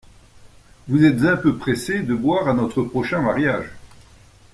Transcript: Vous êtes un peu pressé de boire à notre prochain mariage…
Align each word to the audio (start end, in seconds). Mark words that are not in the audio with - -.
Vous 0.87 1.05
êtes 1.05 1.23
un 1.25 1.37
peu 1.37 1.57
pressé 1.57 2.01
de 2.01 2.15
boire 2.15 2.47
à 2.49 2.53
notre 2.55 2.81
prochain 2.81 3.21
mariage… 3.21 3.69